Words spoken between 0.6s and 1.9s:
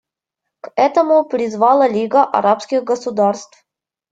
К этому призвала